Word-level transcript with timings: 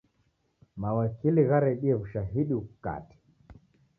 Mawakili 0.81 1.41
gharedie 1.49 1.93
w'ushahidi 1.97 2.53
ghukate. 2.61 3.15